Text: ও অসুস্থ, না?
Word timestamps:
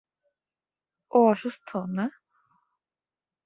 ও 1.11 1.17
অসুস্থ, 1.31 1.69
না? 1.89 2.05